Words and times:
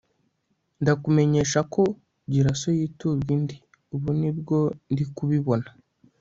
ndakumenyesha 0.81 1.59
ko 1.73 1.83
gira 2.31 2.51
so 2.61 2.69
yiturwa 2.77 3.29
indi 3.37 3.57
ubu 3.95 4.09
nibwo 4.19 4.57
ndikubibona 4.91 5.69